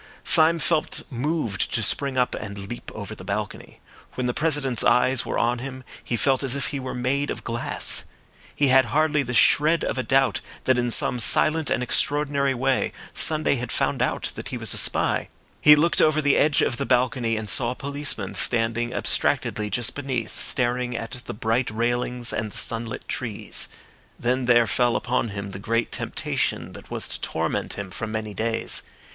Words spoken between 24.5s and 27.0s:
fell upon him the great temptation that